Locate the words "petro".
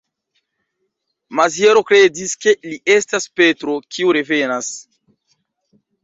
3.41-3.75